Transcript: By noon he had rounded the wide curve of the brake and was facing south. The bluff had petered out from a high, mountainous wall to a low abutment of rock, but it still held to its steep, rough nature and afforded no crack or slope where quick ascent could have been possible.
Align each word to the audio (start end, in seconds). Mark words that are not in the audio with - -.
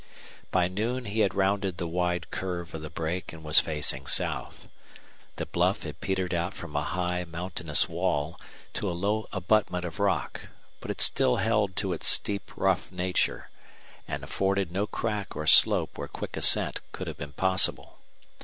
By 0.49 0.67
noon 0.67 1.05
he 1.05 1.19
had 1.19 1.35
rounded 1.35 1.77
the 1.77 1.85
wide 1.85 2.31
curve 2.31 2.73
of 2.73 2.81
the 2.81 2.89
brake 2.89 3.31
and 3.31 3.43
was 3.43 3.59
facing 3.59 4.07
south. 4.07 4.67
The 5.35 5.45
bluff 5.45 5.83
had 5.83 6.01
petered 6.01 6.33
out 6.33 6.55
from 6.55 6.75
a 6.75 6.81
high, 6.81 7.23
mountainous 7.23 7.87
wall 7.87 8.41
to 8.73 8.89
a 8.89 8.97
low 8.97 9.27
abutment 9.31 9.85
of 9.85 9.99
rock, 9.99 10.47
but 10.79 10.89
it 10.89 11.01
still 11.01 11.35
held 11.35 11.75
to 11.75 11.93
its 11.93 12.07
steep, 12.07 12.49
rough 12.55 12.91
nature 12.91 13.51
and 14.07 14.23
afforded 14.23 14.71
no 14.71 14.87
crack 14.87 15.35
or 15.35 15.45
slope 15.45 15.99
where 15.99 16.07
quick 16.07 16.35
ascent 16.35 16.81
could 16.93 17.05
have 17.05 17.17
been 17.17 17.33
possible. 17.33 17.99